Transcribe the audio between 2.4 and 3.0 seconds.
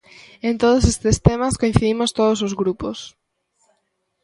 os grupos.